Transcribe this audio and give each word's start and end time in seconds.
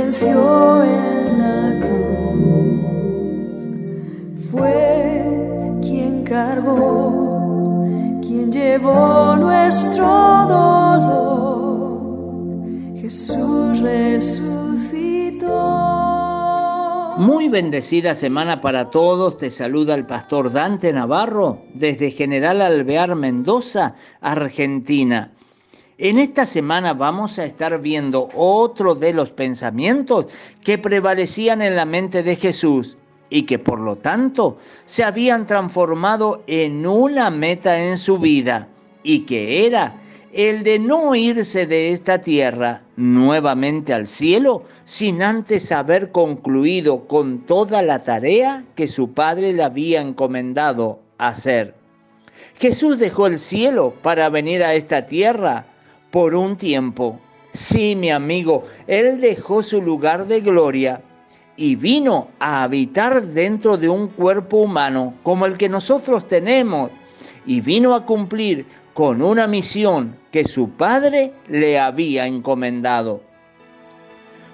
venció 0.00 0.82
en 0.82 1.38
la 1.38 1.78
cruz. 1.86 3.62
Fue 4.50 5.78
quien 5.82 6.24
cargó, 6.24 7.84
quien 8.22 8.50
llevó 8.50 9.36
nuestro 9.36 10.06
dolor. 10.48 12.00
Jesús 12.96 13.80
resucitó. 13.80 15.46
Muy 17.18 17.48
bendecida 17.48 18.14
semana 18.14 18.62
para 18.62 18.90
todos. 18.90 19.36
Te 19.36 19.50
saluda 19.50 19.94
el 19.94 20.06
pastor 20.06 20.50
Dante 20.50 20.92
Navarro 20.92 21.58
desde 21.74 22.10
General 22.12 22.62
Alvear 22.62 23.14
Mendoza, 23.16 23.94
Argentina. 24.22 25.32
En 26.02 26.18
esta 26.18 26.46
semana 26.46 26.94
vamos 26.94 27.38
a 27.38 27.44
estar 27.44 27.78
viendo 27.78 28.30
otro 28.34 28.94
de 28.94 29.12
los 29.12 29.28
pensamientos 29.28 30.28
que 30.64 30.78
prevalecían 30.78 31.60
en 31.60 31.76
la 31.76 31.84
mente 31.84 32.22
de 32.22 32.36
Jesús 32.36 32.96
y 33.28 33.42
que 33.42 33.58
por 33.58 33.78
lo 33.78 33.96
tanto 33.96 34.56
se 34.86 35.04
habían 35.04 35.44
transformado 35.44 36.42
en 36.46 36.86
una 36.86 37.28
meta 37.28 37.78
en 37.78 37.98
su 37.98 38.18
vida 38.18 38.66
y 39.02 39.26
que 39.26 39.66
era 39.66 40.00
el 40.32 40.62
de 40.62 40.78
no 40.78 41.14
irse 41.14 41.66
de 41.66 41.92
esta 41.92 42.22
tierra 42.22 42.80
nuevamente 42.96 43.92
al 43.92 44.06
cielo 44.06 44.64
sin 44.86 45.22
antes 45.22 45.70
haber 45.70 46.12
concluido 46.12 47.06
con 47.08 47.40
toda 47.40 47.82
la 47.82 48.04
tarea 48.04 48.64
que 48.74 48.88
su 48.88 49.12
padre 49.12 49.52
le 49.52 49.64
había 49.64 50.00
encomendado 50.00 50.98
hacer. 51.18 51.74
Jesús 52.58 52.98
dejó 52.98 53.26
el 53.26 53.38
cielo 53.38 53.92
para 54.00 54.30
venir 54.30 54.64
a 54.64 54.72
esta 54.72 55.04
tierra 55.04 55.66
por 56.10 56.34
un 56.34 56.56
tiempo. 56.56 57.18
Sí, 57.52 57.96
mi 57.96 58.10
amigo, 58.10 58.64
Él 58.86 59.20
dejó 59.20 59.62
su 59.62 59.82
lugar 59.82 60.26
de 60.26 60.40
gloria 60.40 61.02
y 61.56 61.74
vino 61.74 62.28
a 62.38 62.62
habitar 62.62 63.22
dentro 63.22 63.76
de 63.76 63.88
un 63.88 64.08
cuerpo 64.08 64.58
humano 64.58 65.14
como 65.22 65.46
el 65.46 65.58
que 65.58 65.68
nosotros 65.68 66.26
tenemos 66.26 66.90
y 67.44 67.60
vino 67.60 67.94
a 67.94 68.06
cumplir 68.06 68.66
con 68.94 69.22
una 69.22 69.46
misión 69.46 70.16
que 70.30 70.44
su 70.44 70.70
Padre 70.70 71.32
le 71.48 71.78
había 71.78 72.26
encomendado. 72.26 73.22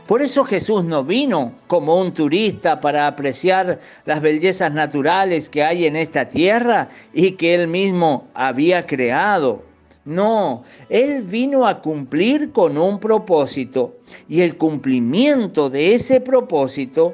Por 0.07 0.23
eso 0.23 0.45
Jesús 0.45 0.85
no 0.85 1.03
vino 1.03 1.53
como 1.67 2.01
un 2.01 2.13
turista 2.13 2.81
para 2.81 3.09
apreciar 3.09 3.81
las 4.05 4.21
bellezas 4.21 4.73
naturales 4.73 5.49
que 5.49 5.65
hay 5.65 5.85
en 5.85 5.97
esta 5.97 6.29
tierra 6.29 6.89
y 7.13 7.33
que 7.33 7.55
él 7.55 7.67
mismo 7.67 8.29
había 8.33 8.87
creado. 8.87 9.65
No, 10.07 10.63
Él 10.89 11.23
vino 11.23 11.67
a 11.67 11.83
cumplir 11.83 12.53
con 12.53 12.79
un 12.79 13.01
propósito 13.01 13.97
y 14.29 14.41
el 14.41 14.57
cumplimiento 14.57 15.69
de 15.69 15.95
ese 15.95 16.21
propósito 16.21 17.13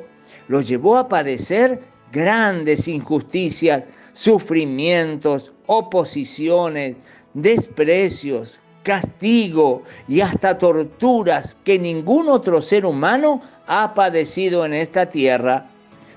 lo 0.49 0.61
llevó 0.61 0.99
a 0.99 1.09
padecer 1.09 1.81
grandes 2.13 2.87
injusticias, 2.89 3.85
sufrimientos, 4.13 5.53
oposiciones, 5.65 6.97
desprecios, 7.33 8.61
castigo 8.83 9.85
y 10.07 10.21
hasta 10.21 10.59
torturas 10.59 11.57
que 11.65 11.79
ningún 11.79 12.29
otro 12.29 12.61
ser 12.61 12.85
humano 12.85 13.41
ha 13.67 13.95
padecido 13.95 14.67
en 14.67 14.75
esta 14.75 15.07
tierra. 15.07 15.67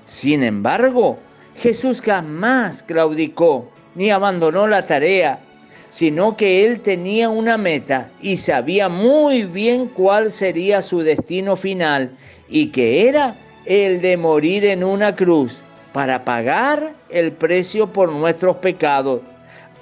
Sin 0.04 0.42
embargo, 0.42 1.16
Jesús 1.54 2.02
jamás 2.02 2.82
claudicó 2.82 3.70
ni 3.94 4.10
abandonó 4.10 4.66
la 4.66 4.84
tarea 4.86 5.40
sino 5.90 6.36
que 6.36 6.64
él 6.64 6.80
tenía 6.80 7.28
una 7.28 7.56
meta 7.56 8.08
y 8.20 8.36
sabía 8.36 8.88
muy 8.88 9.44
bien 9.44 9.88
cuál 9.88 10.30
sería 10.30 10.82
su 10.82 11.00
destino 11.00 11.56
final 11.56 12.10
y 12.48 12.68
que 12.68 13.08
era 13.08 13.34
el 13.64 14.00
de 14.00 14.16
morir 14.16 14.64
en 14.64 14.84
una 14.84 15.14
cruz 15.14 15.62
para 15.92 16.24
pagar 16.24 16.92
el 17.08 17.32
precio 17.32 17.86
por 17.92 18.12
nuestros 18.12 18.56
pecados, 18.56 19.22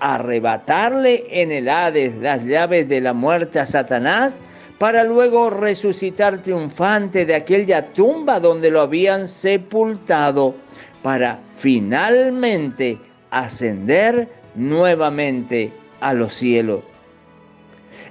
arrebatarle 0.00 1.24
en 1.28 1.50
el 1.50 1.68
Hades 1.68 2.14
las 2.16 2.44
llaves 2.44 2.88
de 2.88 3.00
la 3.00 3.12
muerte 3.12 3.58
a 3.58 3.66
Satanás, 3.66 4.38
para 4.78 5.04
luego 5.04 5.50
resucitar 5.50 6.38
triunfante 6.38 7.24
de 7.24 7.34
aquella 7.34 7.92
tumba 7.92 8.38
donde 8.40 8.70
lo 8.70 8.80
habían 8.80 9.26
sepultado, 9.26 10.54
para 11.02 11.38
finalmente 11.56 12.98
ascender 13.30 14.28
nuevamente 14.54 15.72
a 16.04 16.12
los 16.12 16.34
cielos. 16.34 16.80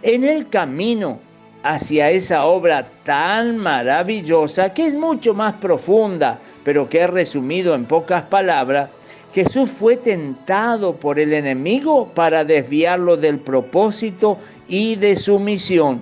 En 0.02 0.24
el 0.24 0.50
camino 0.50 1.20
hacia 1.62 2.10
esa 2.10 2.46
obra 2.46 2.88
tan 3.06 3.58
maravillosa, 3.58 4.74
que 4.74 4.88
es 4.88 4.96
mucho 4.96 5.34
más 5.34 5.54
profunda, 5.54 6.40
pero 6.64 6.90
que 6.90 7.00
he 7.00 7.08
resumido 7.08 7.76
en 7.76 7.86
pocas 7.86 8.24
palabras, 8.24 8.90
Jesús 9.34 9.70
fue 9.70 9.96
tentado 9.96 10.96
por 10.96 11.20
el 11.20 11.34
enemigo 11.34 12.08
para 12.16 12.44
desviarlo 12.44 13.16
del 13.16 13.40
propósito 13.40 14.38
y 14.68 14.96
de 14.96 15.16
su 15.16 15.40
misión. 15.40 16.02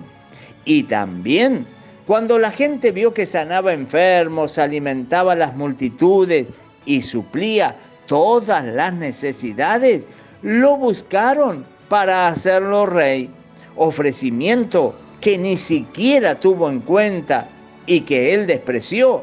Y 0.64 0.84
también 0.84 1.66
cuando 2.06 2.38
la 2.38 2.50
gente 2.50 2.90
vio 2.90 3.12
que 3.12 3.26
sanaba 3.26 3.72
enfermos, 3.72 4.58
alimentaba 4.58 5.32
a 5.32 5.36
las 5.36 5.54
multitudes 5.54 6.46
y 6.84 7.02
suplía 7.02 7.76
todas 8.06 8.64
las 8.64 8.92
necesidades, 8.94 10.06
lo 10.42 10.76
buscaron 10.76 11.64
para 11.92 12.28
hacerlo 12.28 12.86
rey, 12.86 13.28
ofrecimiento 13.76 14.94
que 15.20 15.36
ni 15.36 15.58
siquiera 15.58 16.40
tuvo 16.40 16.70
en 16.70 16.80
cuenta 16.80 17.48
y 17.84 18.00
que 18.00 18.32
él 18.32 18.46
despreció. 18.46 19.20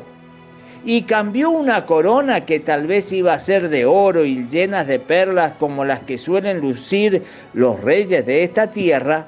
Y 0.85 1.01
cambió 1.01 1.49
una 1.49 1.87
corona 1.87 2.45
que 2.45 2.59
tal 2.59 2.85
vez 2.85 3.11
iba 3.11 3.33
a 3.33 3.39
ser 3.39 3.69
de 3.69 3.87
oro 3.87 4.23
y 4.23 4.47
llenas 4.49 4.85
de 4.85 4.99
perlas 4.99 5.53
como 5.57 5.83
las 5.83 6.01
que 6.01 6.19
suelen 6.19 6.61
lucir 6.61 7.23
los 7.55 7.81
reyes 7.81 8.23
de 8.27 8.43
esta 8.43 8.69
tierra, 8.69 9.25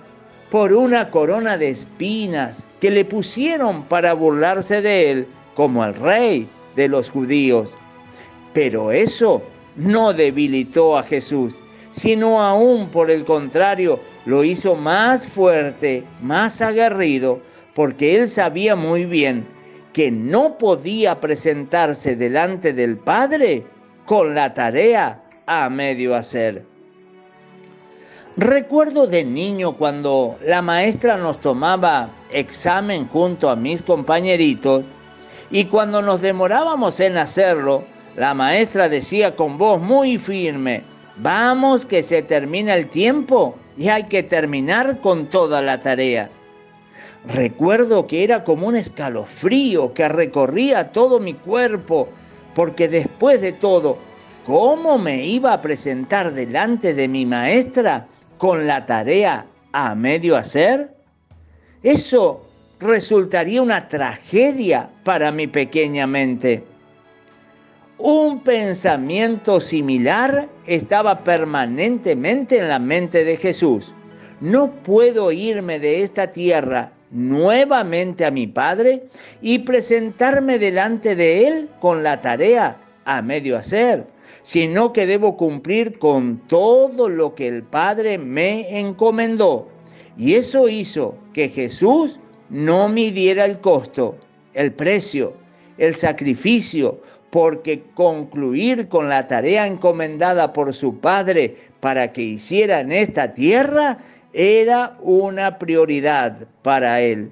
por 0.52 0.72
una 0.72 1.10
corona 1.10 1.58
de 1.58 1.70
espinas 1.70 2.64
que 2.80 2.92
le 2.92 3.06
pusieron 3.06 3.86
para 3.86 4.14
burlarse 4.14 4.84
de 4.84 5.10
él 5.10 5.28
como 5.56 5.84
el 5.84 5.96
rey 5.96 6.48
de 6.76 6.88
los 6.88 7.10
judíos. 7.10 7.72
Pero 8.54 8.92
eso 8.92 9.42
no 9.78 10.14
debilitó 10.14 10.96
a 10.96 11.02
Jesús, 11.02 11.58
sino 11.92 12.42
aún 12.42 12.90
por 12.90 13.12
el 13.12 13.26
contrario, 13.26 14.00
lo 14.26 14.44
hizo 14.44 14.76
más 14.76 15.28
fuerte, 15.28 16.04
más 16.22 16.62
aguerrido, 16.62 17.40
porque 17.74 18.16
él 18.16 18.28
sabía 18.28 18.76
muy 18.76 19.06
bien 19.06 19.46
que 19.94 20.12
no 20.12 20.58
podía 20.58 21.20
presentarse 21.20 22.16
delante 22.16 22.74
del 22.74 22.98
Padre 22.98 23.64
con 24.06 24.36
la 24.36 24.54
tarea 24.54 25.22
a 25.46 25.70
medio 25.70 26.16
hacer. 26.16 26.66
Recuerdo 28.38 29.08
de 29.08 29.26
niño 29.26 29.74
cuando 29.74 30.38
la 30.46 30.62
maestra 30.62 31.18
nos 31.18 31.42
tomaba 31.42 32.10
examen 32.32 33.08
junto 33.10 33.50
a 33.50 33.58
mis 33.58 33.82
compañeritos 33.82 34.86
y 35.50 35.66
cuando 35.66 36.02
nos 36.02 36.22
demorábamos 36.22 37.02
en 37.02 37.18
hacerlo, 37.18 37.84
la 38.16 38.34
maestra 38.34 38.88
decía 38.88 39.36
con 39.36 39.58
voz 39.58 39.82
muy 39.82 40.18
firme, 40.18 40.84
Vamos 41.18 41.86
que 41.86 42.04
se 42.04 42.22
termina 42.22 42.76
el 42.76 42.88
tiempo 42.88 43.56
y 43.78 43.90
hay 43.90 44.04
que 44.04 44.24
terminar 44.24 45.00
con 45.02 45.28
toda 45.28 45.62
la 45.62 45.82
tarea. 45.82 46.30
Recuerdo 47.28 48.08
que 48.08 48.24
era 48.24 48.44
como 48.44 48.68
un 48.68 48.76
escalofrío 48.76 49.94
que 49.94 50.08
recorría 50.08 50.92
todo 50.92 51.20
mi 51.20 51.34
cuerpo, 51.34 52.08
porque 52.56 52.88
después 52.88 53.42
de 53.42 53.52
todo, 53.52 53.98
¿cómo 54.46 54.98
me 54.98 55.26
iba 55.26 55.54
a 55.54 55.62
presentar 55.62 56.34
delante 56.34 56.94
de 56.94 57.08
mi 57.08 57.26
maestra 57.26 58.08
con 58.38 58.66
la 58.66 58.86
tarea 58.86 59.46
a 59.72 59.94
medio 59.94 60.36
hacer? 60.36 60.90
Eso 61.84 62.44
resultaría 62.80 63.62
una 63.62 63.88
tragedia 63.88 64.90
para 65.04 65.32
mi 65.32 65.46
pequeña 65.46 66.08
mente. 66.08 66.64
Un 68.04 68.40
pensamiento 68.40 69.60
similar 69.60 70.50
estaba 70.66 71.24
permanentemente 71.24 72.58
en 72.58 72.68
la 72.68 72.80
mente 72.80 73.24
de 73.24 73.38
Jesús. 73.38 73.94
No 74.40 74.72
puedo 74.72 75.32
irme 75.32 75.80
de 75.80 76.02
esta 76.02 76.32
tierra 76.32 76.94
nuevamente 77.12 78.26
a 78.26 78.32
mi 78.32 78.48
Padre 78.48 79.04
y 79.44 79.60
presentarme 79.60 80.58
delante 80.58 81.16
de 81.16 81.48
Él 81.48 81.70
con 81.80 82.02
la 82.02 82.22
tarea 82.22 82.76
a 83.06 83.22
medio 83.22 83.56
hacer, 83.56 84.08
sino 84.42 84.94
que 84.94 85.06
debo 85.06 85.38
cumplir 85.38 86.00
con 86.00 86.40
todo 86.48 87.08
lo 87.08 87.36
que 87.36 87.48
el 87.50 87.62
Padre 87.62 88.18
me 88.18 88.80
encomendó. 88.80 89.68
Y 90.18 90.34
eso 90.34 90.68
hizo 90.68 91.16
que 91.34 91.50
Jesús 91.50 92.20
no 92.50 92.90
midiera 92.90 93.46
el 93.46 93.60
costo, 93.60 94.16
el 94.56 94.74
precio, 94.74 95.36
el 95.78 95.96
sacrificio 95.96 97.00
porque 97.32 97.84
concluir 97.96 98.88
con 98.90 99.10
la 99.10 99.28
tarea 99.28 99.66
encomendada 99.66 100.54
por 100.54 100.74
su 100.74 101.00
padre 101.00 101.56
para 101.80 102.12
que 102.14 102.22
hiciera 102.22 102.82
en 102.82 102.92
esta 102.92 103.34
tierra 103.34 103.98
era 104.34 104.98
una 105.02 105.58
prioridad 105.58 106.46
para 106.62 107.02
él. 107.02 107.32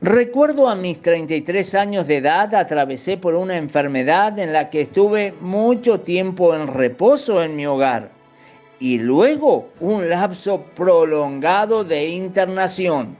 Recuerdo 0.00 0.68
a 0.68 0.74
mis 0.74 1.00
33 1.00 1.74
años 1.74 2.06
de 2.06 2.18
edad 2.18 2.54
atravesé 2.54 3.16
por 3.16 3.34
una 3.34 3.56
enfermedad 3.56 4.38
en 4.38 4.52
la 4.52 4.70
que 4.70 4.82
estuve 4.82 5.32
mucho 5.40 6.00
tiempo 6.00 6.54
en 6.54 6.66
reposo 6.66 7.42
en 7.42 7.56
mi 7.56 7.66
hogar 7.66 8.10
y 8.80 8.98
luego 8.98 9.68
un 9.80 10.08
lapso 10.08 10.62
prolongado 10.76 11.84
de 11.84 12.06
internación. 12.06 13.16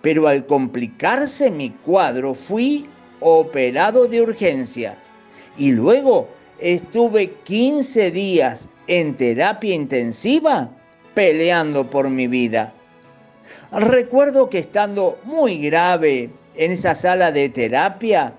Pero 0.00 0.26
al 0.26 0.46
complicarse 0.46 1.50
mi 1.50 1.70
cuadro 1.70 2.34
fui 2.34 2.88
operado 3.22 4.06
de 4.06 4.20
urgencia 4.20 4.96
y 5.56 5.72
luego 5.72 6.28
estuve 6.58 7.30
15 7.44 8.10
días 8.10 8.68
en 8.86 9.16
terapia 9.16 9.74
intensiva 9.74 10.68
peleando 11.14 11.88
por 11.88 12.08
mi 12.08 12.26
vida. 12.26 12.72
Recuerdo 13.72 14.48
que 14.48 14.58
estando 14.58 15.18
muy 15.24 15.58
grave 15.58 16.30
en 16.56 16.72
esa 16.72 16.94
sala 16.94 17.32
de 17.32 17.48
terapia, 17.48 18.32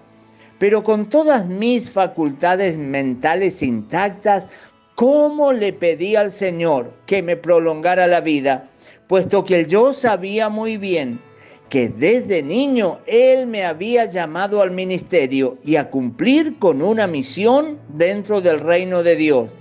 pero 0.59 0.83
con 0.83 1.07
todas 1.09 1.45
mis 1.45 1.89
facultades 1.89 2.77
mentales 2.77 3.61
intactas, 3.61 4.47
¿cómo 4.95 5.51
le 5.51 5.73
pedí 5.73 6.15
al 6.15 6.31
Señor 6.31 6.93
que 7.05 7.21
me 7.21 7.35
prolongara 7.35 8.07
la 8.07 8.21
vida? 8.21 8.67
Puesto 9.07 9.43
que 9.43 9.65
yo 9.65 9.93
sabía 9.93 10.49
muy 10.49 10.77
bien 10.77 11.19
que 11.69 11.89
desde 11.89 12.43
niño 12.43 12.99
Él 13.07 13.47
me 13.47 13.65
había 13.65 14.05
llamado 14.05 14.61
al 14.61 14.71
ministerio 14.71 15.57
y 15.63 15.75
a 15.75 15.89
cumplir 15.89 16.59
con 16.59 16.81
una 16.81 17.07
misión 17.07 17.79
dentro 17.89 18.41
del 18.41 18.59
reino 18.59 19.03
de 19.03 19.15
Dios. 19.15 19.51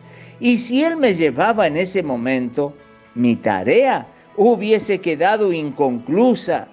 Y 0.40 0.56
si 0.56 0.84
Él 0.84 0.96
me 0.96 1.14
llevaba 1.14 1.66
en 1.66 1.76
ese 1.76 2.02
momento, 2.02 2.74
mi 3.14 3.36
tarea 3.36 4.06
hubiese 4.36 4.98
quedado 4.98 5.52
inconclusa. 5.52 6.68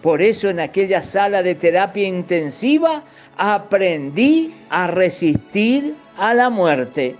Por 0.00 0.20
eso 0.20 0.48
en 0.50 0.60
aquella 0.60 1.02
sala 1.02 1.42
de 1.42 1.54
terapia 1.54 2.08
intensiva 2.08 3.04
aprendí 3.36 4.52
a 4.70 4.88
resistir 4.88 5.94
a 6.16 6.34
la 6.34 6.50
muerte 6.50 7.16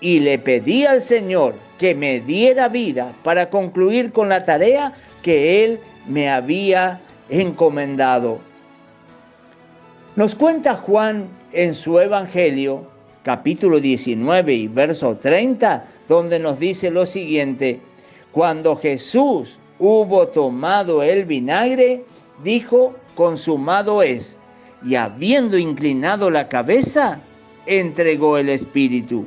y 0.00 0.20
le 0.20 0.38
pedí 0.38 0.84
al 0.84 1.00
Señor 1.00 1.54
que 1.78 1.94
me 1.94 2.20
diera 2.20 2.68
vida 2.68 3.12
para 3.22 3.50
concluir 3.50 4.12
con 4.12 4.28
la 4.28 4.44
tarea 4.44 4.92
que 5.22 5.64
Él 5.64 5.80
me 6.06 6.28
había 6.30 7.00
encomendado. 7.28 8.38
Nos 10.14 10.34
cuenta 10.34 10.74
Juan 10.74 11.28
en 11.52 11.74
su 11.74 11.98
Evangelio, 11.98 12.86
capítulo 13.22 13.80
19 13.80 14.54
y 14.54 14.68
verso 14.68 15.16
30, 15.16 15.84
donde 16.08 16.38
nos 16.38 16.58
dice 16.58 16.90
lo 16.90 17.06
siguiente, 17.06 17.80
cuando 18.32 18.76
Jesús 18.76 19.58
hubo 19.78 20.28
tomado 20.28 21.02
el 21.02 21.24
vinagre, 21.24 22.04
dijo, 22.42 22.94
consumado 23.14 24.02
es, 24.02 24.36
y 24.84 24.94
habiendo 24.94 25.58
inclinado 25.58 26.30
la 26.30 26.48
cabeza, 26.48 27.20
entregó 27.66 28.38
el 28.38 28.48
Espíritu. 28.48 29.26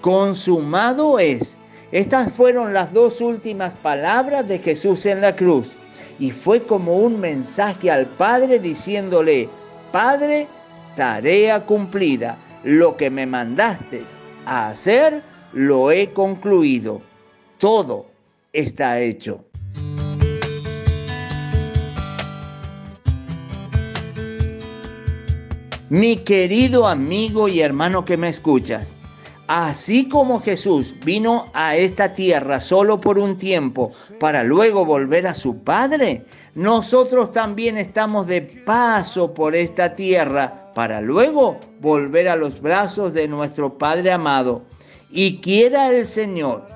Consumado 0.00 1.18
es. 1.18 1.56
Estas 1.90 2.32
fueron 2.32 2.72
las 2.74 2.92
dos 2.92 3.20
últimas 3.20 3.74
palabras 3.74 4.46
de 4.46 4.58
Jesús 4.58 5.06
en 5.06 5.20
la 5.20 5.34
cruz. 5.34 5.68
Y 6.18 6.30
fue 6.30 6.62
como 6.62 6.98
un 6.98 7.18
mensaje 7.18 7.90
al 7.90 8.06
Padre 8.06 8.58
diciéndole, 8.58 9.48
Padre, 9.92 10.46
tarea 10.96 11.64
cumplida, 11.64 12.36
lo 12.64 12.96
que 12.96 13.08
me 13.10 13.26
mandaste 13.26 14.02
a 14.44 14.68
hacer, 14.68 15.22
lo 15.52 15.90
he 15.90 16.12
concluido. 16.12 17.00
Todo 17.58 18.06
está 18.52 19.00
hecho. 19.00 19.44
Mi 25.90 26.18
querido 26.18 26.86
amigo 26.86 27.48
y 27.48 27.60
hermano 27.60 28.04
que 28.04 28.18
me 28.18 28.28
escuchas, 28.28 28.92
así 29.48 30.08
como 30.08 30.40
Jesús 30.40 30.94
vino 31.04 31.46
a 31.54 31.74
esta 31.74 32.12
tierra 32.12 32.60
solo 32.60 33.00
por 33.00 33.18
un 33.18 33.38
tiempo 33.38 33.90
para 34.20 34.44
luego 34.44 34.84
volver 34.84 35.26
a 35.26 35.34
su 35.34 35.64
Padre, 35.64 36.24
nosotros 36.54 37.32
también 37.32 37.78
estamos 37.78 38.26
de 38.26 38.42
paso 38.42 39.32
por 39.32 39.54
esta 39.54 39.94
tierra 39.94 40.72
para 40.74 41.00
luego 41.00 41.58
volver 41.80 42.28
a 42.28 42.36
los 42.36 42.60
brazos 42.60 43.14
de 43.14 43.26
nuestro 43.26 43.78
Padre 43.78 44.12
amado. 44.12 44.62
Y 45.10 45.38
quiera 45.38 45.90
el 45.90 46.04
Señor 46.04 46.68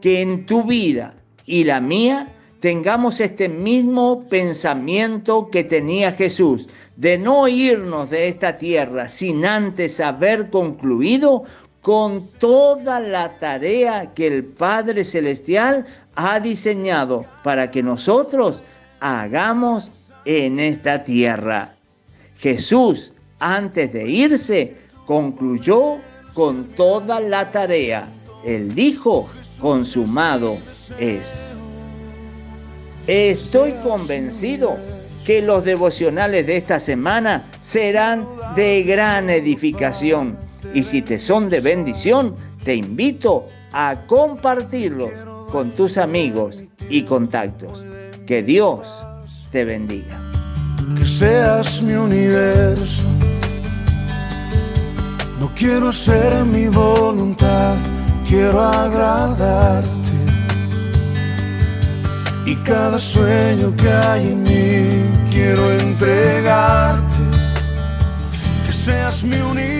que 0.00 0.20
en 0.20 0.44
tu 0.44 0.64
vida 0.64 1.14
y 1.46 1.64
la 1.64 1.80
mía 1.80 2.34
tengamos 2.60 3.20
este 3.20 3.48
mismo 3.48 4.26
pensamiento 4.28 5.48
que 5.50 5.62
tenía 5.62 6.10
Jesús, 6.12 6.66
de 6.96 7.16
no 7.16 7.46
irnos 7.46 8.10
de 8.10 8.26
esta 8.26 8.58
tierra 8.58 9.08
sin 9.08 9.46
antes 9.46 10.00
haber 10.00 10.50
concluido 10.50 11.44
con 11.82 12.26
toda 12.38 13.00
la 13.00 13.38
tarea 13.38 14.12
que 14.14 14.26
el 14.26 14.44
Padre 14.44 15.04
Celestial 15.04 15.86
ha 16.14 16.40
diseñado 16.40 17.24
para 17.44 17.70
que 17.70 17.82
nosotros 17.82 18.62
hagamos 19.00 19.90
en 20.24 20.58
esta 20.58 21.04
tierra. 21.04 21.74
Jesús, 22.36 23.12
antes 23.38 23.92
de 23.92 24.08
irse, 24.10 24.76
concluyó 25.06 25.98
con 26.34 26.64
toda 26.74 27.20
la 27.20 27.50
tarea. 27.50 28.08
Él 28.44 28.74
dijo, 28.74 29.28
consumado 29.60 30.58
es. 30.98 31.40
Estoy 33.06 33.72
convencido 33.82 34.76
que 35.24 35.40
los 35.42 35.64
devocionales 35.64 36.46
de 36.46 36.56
esta 36.56 36.78
semana 36.78 37.46
serán 37.60 38.24
de 38.54 38.82
gran 38.82 39.30
edificación 39.30 40.47
y 40.74 40.82
si 40.84 41.02
te 41.02 41.18
son 41.18 41.48
de 41.48 41.60
bendición, 41.60 42.34
te 42.64 42.74
invito 42.74 43.46
a 43.72 44.06
compartirlos 44.06 45.10
con 45.50 45.72
tus 45.72 45.98
amigos 45.98 46.60
y 46.88 47.02
contactos. 47.02 47.82
Que 48.26 48.42
Dios 48.42 48.88
te 49.50 49.64
bendiga. 49.64 50.20
Que 50.96 51.04
seas 51.04 51.82
mi 51.82 51.94
universo. 51.94 53.04
No 55.40 55.50
quiero 55.54 55.92
ser 55.92 56.44
mi 56.44 56.68
voluntad 56.68 57.76
quiero 58.28 58.60
agradarte. 58.62 59.88
Y 62.44 62.54
cada 62.56 62.98
sueño 62.98 63.74
que 63.76 63.90
hay 63.90 64.28
en 64.28 64.42
mí 64.42 65.30
quiero 65.30 65.70
entregarte. 65.72 67.14
Que 68.66 68.72
seas 68.72 69.24
mi 69.24 69.40
unidad 69.40 69.77